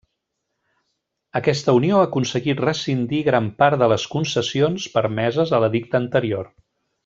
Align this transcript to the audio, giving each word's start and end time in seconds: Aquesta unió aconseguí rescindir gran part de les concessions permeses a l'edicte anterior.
Aquesta 1.39 1.75
unió 1.79 1.99
aconseguí 2.05 2.55
rescindir 2.61 3.21
gran 3.29 3.51
part 3.61 3.79
de 3.83 3.93
les 3.95 4.07
concessions 4.17 4.89
permeses 4.99 5.55
a 5.59 5.61
l'edicte 5.67 6.01
anterior. 6.05 6.53